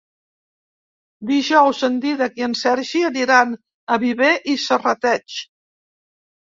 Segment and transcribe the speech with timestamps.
[1.31, 3.55] Dijous en Dídac i en Sergi aniran
[3.97, 5.43] a Viver i Serrateix.